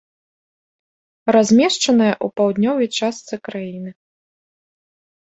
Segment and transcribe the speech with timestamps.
[1.35, 3.89] Размешчаная ў паўднёвай частцы краіны.